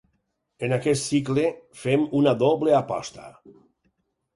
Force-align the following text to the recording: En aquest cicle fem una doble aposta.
En 0.67 0.73
aquest 0.77 1.05
cicle 1.11 1.45
fem 1.85 2.09
una 2.23 2.37
doble 2.43 2.77
aposta. 2.83 3.33